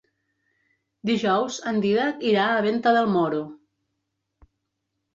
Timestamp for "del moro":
2.99-3.47